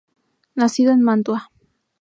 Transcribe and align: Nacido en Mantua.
Nacido 0.55 0.91
en 0.93 1.01
Mantua. 1.03 1.51